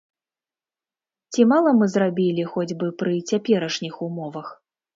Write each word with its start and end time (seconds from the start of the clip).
Ці 1.35 1.41
мала 1.51 1.69
мы 1.81 1.85
зрабілі 1.97 2.47
хоць 2.55 2.73
бы 2.81 2.91
пры 3.05 3.15
цяперашніх 3.29 3.93
умовах? 4.11 4.47